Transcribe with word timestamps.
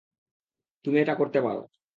তুমি 0.85 0.97
এটা 0.99 1.13
করতে 1.15 1.39
পার! 1.41 1.57